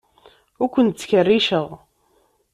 Ur 0.61 0.69
ken-ttkerriceɣ. 0.73 1.67